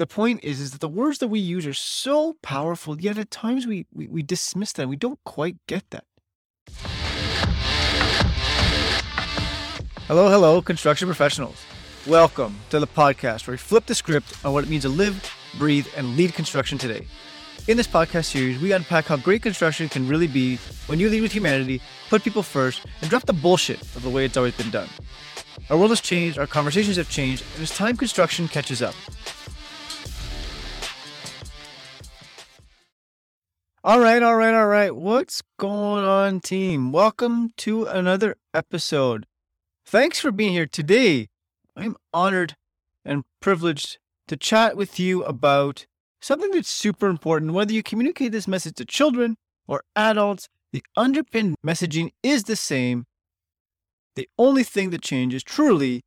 [0.00, 3.30] the point is, is that the words that we use are so powerful, yet at
[3.30, 4.88] times we, we, we dismiss them.
[4.88, 6.04] We don't quite get that.
[10.08, 11.62] Hello, hello, construction professionals.
[12.06, 15.30] Welcome to the podcast where we flip the script on what it means to live,
[15.58, 17.06] breathe, and lead construction today.
[17.68, 20.56] In this podcast series, we unpack how great construction can really be
[20.86, 24.24] when you lead with humanity, put people first, and drop the bullshit of the way
[24.24, 24.88] it's always been done.
[25.68, 28.94] Our world has changed, our conversations have changed, and it's time construction catches up.
[33.82, 34.94] All right, all right, all right.
[34.94, 36.92] What's going on, team?
[36.92, 39.24] Welcome to another episode.
[39.86, 41.28] Thanks for being here today.
[41.74, 42.56] I'm honored
[43.06, 43.98] and privileged
[44.28, 45.86] to chat with you about
[46.20, 47.54] something that's super important.
[47.54, 53.06] Whether you communicate this message to children or adults, the underpinned messaging is the same.
[54.14, 56.02] The only thing that changes truly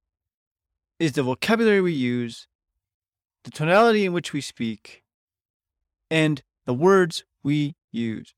[0.99, 2.45] is the vocabulary we use,
[3.45, 5.01] the tonality in which we speak,
[6.11, 8.33] and the words we use.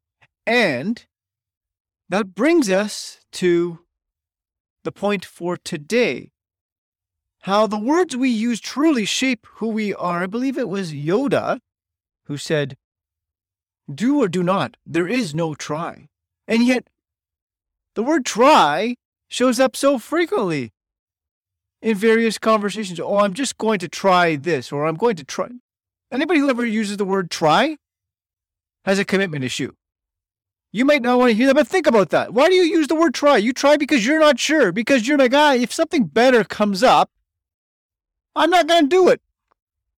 [0.46, 1.06] And
[2.10, 3.80] that brings us to
[4.84, 6.32] the point for today.
[7.42, 10.24] How the words we use truly shape who we are.
[10.24, 11.60] I believe it was Yoda
[12.26, 12.76] who said,
[13.94, 16.08] Do or do not, there is no try.
[16.48, 16.88] And yet,
[17.94, 18.96] the word try
[19.28, 20.72] shows up so frequently
[21.82, 23.00] in various conversations.
[23.00, 25.50] Oh, I'm just going to try this, or I'm going to try.
[26.12, 27.78] Anybody who ever uses the word try
[28.86, 29.72] has a commitment issue.
[30.72, 32.34] You might not want to hear that, but think about that.
[32.34, 33.38] Why do you use the word try?
[33.38, 37.10] You try because you're not sure, because you're like, ah, if something better comes up,
[38.36, 39.22] I'm not going to do it.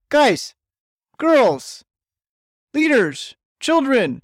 [0.10, 0.56] Guys,
[1.18, 1.84] girls,
[2.74, 4.22] leaders, children,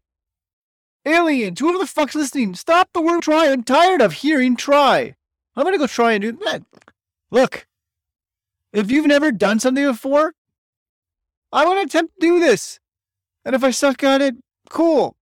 [1.05, 3.49] aliens, whoever the fuck's listening, stop the word try.
[3.49, 5.15] I'm tired of hearing try.
[5.55, 6.63] I'm going to go try and do that.
[7.31, 7.67] Look,
[8.71, 10.33] if you've never done something before,
[11.51, 12.79] I want to attempt to do this.
[13.43, 14.35] And if I suck at it,
[14.73, 15.15] Cool.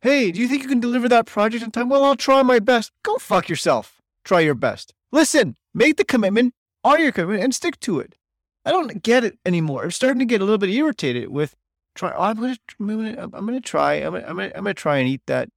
[0.00, 1.88] Hey, do you think you can deliver that project in time?
[1.88, 2.90] Well, I'll try my best.
[3.04, 4.02] Go fuck yourself.
[4.24, 4.92] Try your best.
[5.12, 8.16] Listen, make the commitment, honor your commitment, and stick to it.
[8.64, 9.84] I don't get it anymore.
[9.84, 11.54] I'm starting to get a little bit irritated with
[11.94, 12.12] try.
[12.16, 13.94] Oh, I'm gonna, I'm gonna, I'm gonna try.
[13.94, 15.48] I'm gonna, I'm gonna, I'm gonna try and eat that,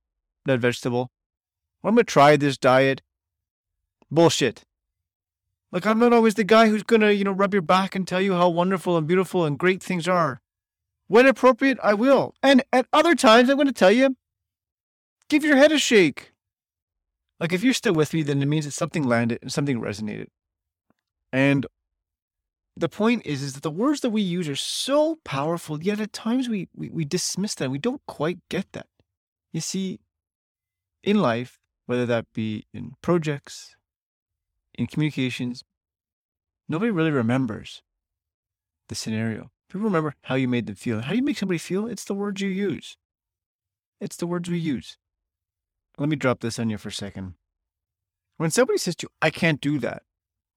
[0.46, 1.10] that vegetable.
[1.84, 3.02] I'm gonna try this diet.
[4.12, 4.64] Bullshit.
[5.72, 8.22] Like I'm not always the guy who's gonna, you know, rub your back and tell
[8.22, 10.40] you how wonderful and beautiful and great things are.
[11.08, 12.34] When appropriate, I will.
[12.42, 14.16] And at other times, I'm going to tell you,
[15.30, 16.32] give your head a shake.
[17.40, 20.28] Like if you're still with me, then it means that something landed and something resonated.
[21.32, 21.66] And
[22.78, 26.14] the point is, is that the words that we use are so powerful, yet at
[26.14, 27.72] times we, we, we dismiss them.
[27.72, 28.88] We don't quite get that.
[29.54, 30.00] You see,
[31.04, 33.76] in life, whether that be in projects,
[34.74, 35.64] in communications,
[36.68, 37.82] nobody really remembers
[38.90, 39.52] the scenario.
[39.70, 41.02] People remember how you made them feel.
[41.02, 41.88] How do you make somebody feel?
[41.88, 42.98] It's the words you use.
[44.00, 44.98] It's the words we use.
[45.98, 47.36] Let me drop this on you for a second.
[48.38, 50.04] When somebody says to you, I can't do that,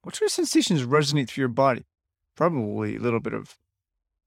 [0.03, 1.87] what sort of sensations resonate through your body?
[2.35, 3.59] Probably a little bit of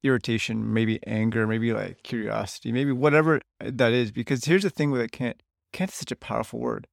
[0.04, 4.12] irritation, maybe anger, maybe like curiosity, maybe whatever that is.
[4.12, 5.42] Because here's the thing with it can't.
[5.74, 6.88] Can't is such a powerful word.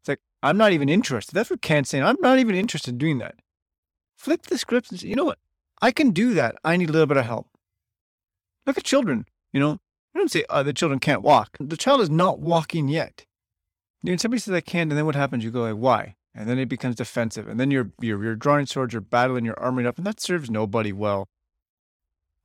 [0.00, 1.34] It's like, I'm not even interested.
[1.34, 2.04] That's what can't saying.
[2.04, 3.36] I'm not even interested in doing that.
[4.16, 5.38] Flip the script and say, you know what?
[5.82, 6.54] I can do that.
[6.64, 7.48] I need a little bit of help.
[8.66, 9.78] Look at children, you know.
[10.14, 11.56] I don't say uh, the children can't walk.
[11.58, 13.26] The child is not walking yet.
[14.02, 15.42] When somebody says I can't, and then what happens?
[15.42, 16.14] You go like, why?
[16.34, 17.48] And then it becomes defensive.
[17.48, 20.50] And then you're, you're, you're drawing swords, you're battling, you're arming up, and that serves
[20.50, 21.28] nobody well.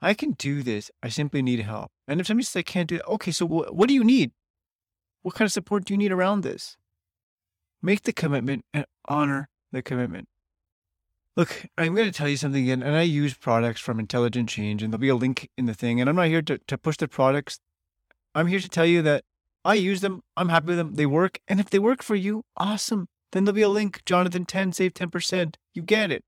[0.01, 0.89] I can do this.
[1.03, 1.91] I simply need help.
[2.07, 4.31] And if somebody says I can't do it, okay, so what, what do you need?
[5.21, 6.77] What kind of support do you need around this?
[7.81, 10.27] Make the commitment and honor the commitment.
[11.37, 14.81] Look, I'm going to tell you something again, and I use products from Intelligent Change,
[14.81, 16.01] and there'll be a link in the thing.
[16.01, 17.59] And I'm not here to, to push the products.
[18.33, 19.23] I'm here to tell you that
[19.63, 20.23] I use them.
[20.35, 20.95] I'm happy with them.
[20.95, 21.39] They work.
[21.47, 23.07] And if they work for you, awesome.
[23.33, 24.01] Then there'll be a link.
[24.03, 25.57] Jonathan 10, save 10%.
[25.75, 26.23] You get it.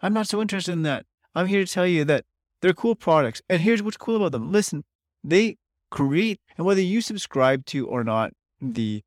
[0.00, 1.04] I'm not so interested in that.
[1.34, 2.24] I'm here to tell you that
[2.62, 3.42] they're cool products.
[3.48, 4.52] And here's what's cool about them.
[4.52, 4.84] Listen,
[5.24, 5.56] they
[5.90, 9.02] create, and whether you subscribe to or not, the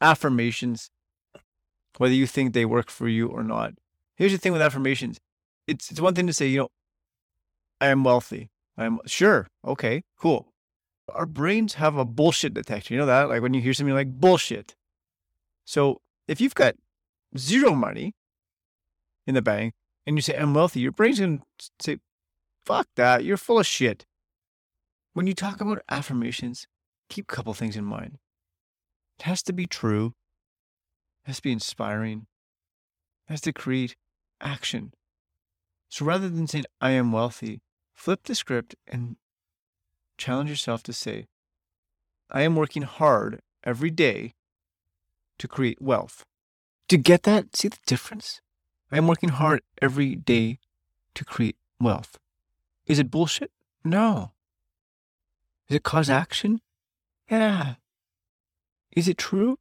[0.00, 0.92] affirmations,
[1.96, 3.74] whether you think they work for you or not,
[4.18, 5.18] Here's the thing with affirmations.
[5.68, 6.68] It's it's one thing to say, you know,
[7.80, 8.50] I am wealthy.
[8.76, 9.46] I'm sure.
[9.64, 10.48] Okay, cool.
[11.14, 12.92] Our brains have a bullshit detector.
[12.92, 13.28] You know that?
[13.28, 14.74] Like when you hear something like bullshit.
[15.64, 16.74] So if you've got
[17.36, 18.14] zero money
[19.26, 19.74] in the bank
[20.06, 21.98] and you say, I'm wealthy, your brain's going to say,
[22.64, 23.24] fuck that.
[23.24, 24.04] You're full of shit.
[25.14, 26.66] When you talk about affirmations,
[27.08, 28.18] keep a couple things in mind.
[29.18, 30.14] It has to be true.
[31.24, 32.26] It has to be inspiring.
[33.28, 33.96] It has to create
[34.40, 34.92] action.
[35.88, 37.62] So rather than saying, I am wealthy,
[37.94, 39.16] flip the script and
[40.16, 41.26] challenge yourself to say,
[42.30, 44.34] I am working hard every day
[45.38, 46.24] to create wealth.
[46.88, 48.40] To get that, see the difference?
[48.90, 50.58] I am working hard every day
[51.14, 52.18] to create wealth.
[52.86, 53.50] Is it bullshit?
[53.84, 54.32] No.
[55.68, 56.60] Is it cause action?
[57.30, 57.74] Yeah.
[58.92, 59.58] Is it true?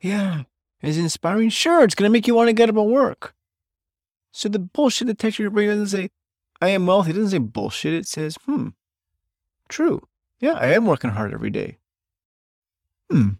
[0.00, 0.42] Yeah.
[0.82, 1.50] Is it inspiring?
[1.50, 3.34] Sure, it's going to make you want to get up and work.
[4.32, 6.10] So the bullshit detector brain doesn't say,
[6.60, 7.10] I am wealthy.
[7.10, 7.94] It doesn't say bullshit.
[7.94, 8.68] It says, hmm,
[9.68, 10.06] true.
[10.40, 11.78] Yeah, I am working hard every day.
[13.10, 13.30] Hmm.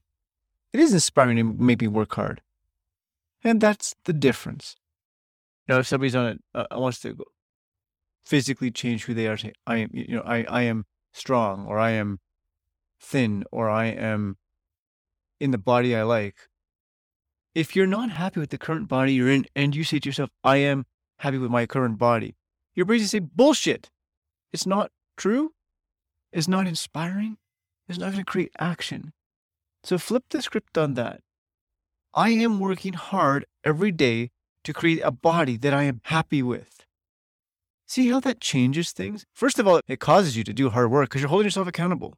[0.73, 2.40] It is inspiring to make me work hard.
[3.44, 4.76] And that's the difference.
[5.69, 7.17] You if somebody's on it, uh, wants to
[8.25, 11.79] physically change who they are, say, I am, you know, I, I am strong or
[11.79, 12.20] I am
[13.00, 14.38] thin or I am
[15.41, 16.47] in the body I like.
[17.58, 20.31] If you're not happy with the current body you're in and you say to yourself,
[20.44, 22.37] I am happy with my current body,
[22.72, 23.90] your brain say, bullshit.
[24.52, 25.55] It's not true.
[26.32, 27.37] It's not inspiring.
[27.88, 29.12] It's not going to create action.
[29.82, 31.20] So flip the script on that.
[32.14, 34.31] I am working hard every day
[34.62, 36.87] to create a body that I am happy with.
[37.88, 39.26] See how that changes things?
[39.34, 42.14] First of all, it causes you to do hard work because you're holding yourself accountable.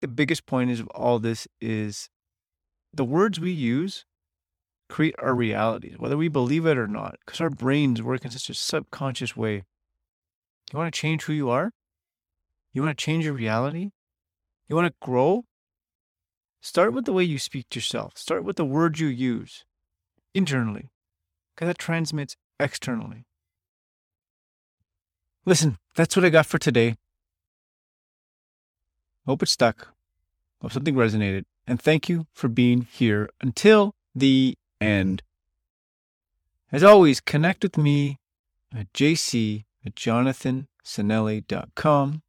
[0.00, 2.08] The biggest point is of all this is
[2.94, 4.06] the words we use
[4.88, 8.50] create our realities, whether we believe it or not, because our brains work in such
[8.50, 9.64] a subconscious way.
[10.72, 11.72] You want to change who you are?
[12.72, 13.90] You want to change your reality?
[14.68, 15.44] You want to grow?
[16.60, 18.16] Start with the way you speak to yourself.
[18.16, 19.64] Start with the words you use
[20.34, 20.90] internally,
[21.54, 23.24] because that transmits externally.
[25.44, 26.96] Listen, that's what I got for today.
[29.26, 29.94] Hope it stuck.
[30.60, 31.44] Hope something resonated.
[31.66, 35.22] And thank you for being here until the end.
[36.70, 38.18] As always, connect with me
[38.74, 42.22] at jc at jonathancinelli.com.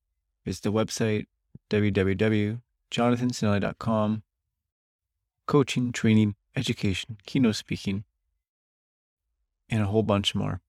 [0.45, 1.25] It's the website
[1.69, 4.23] www.jonathancinelli.com.
[5.45, 8.05] Coaching, training, education, keynote speaking,
[9.69, 10.61] and a whole bunch more.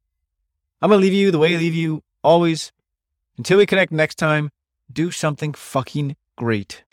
[0.80, 2.72] I'm going to leave you the way I leave you always,
[3.36, 4.50] until we connect next time,
[4.90, 6.84] do something fucking great.